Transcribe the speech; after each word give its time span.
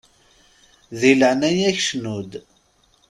Di 0.99 1.11
leɛnaya-k 1.19 1.77
cnu-d! 1.87 2.31